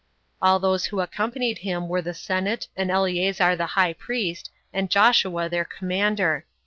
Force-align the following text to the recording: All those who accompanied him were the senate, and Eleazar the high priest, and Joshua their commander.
All 0.41 0.57
those 0.57 0.85
who 0.87 0.99
accompanied 0.99 1.59
him 1.59 1.87
were 1.87 2.01
the 2.01 2.15
senate, 2.15 2.67
and 2.75 2.89
Eleazar 2.89 3.55
the 3.55 3.67
high 3.77 3.93
priest, 3.93 4.49
and 4.73 4.89
Joshua 4.89 5.47
their 5.47 5.63
commander. 5.63 6.47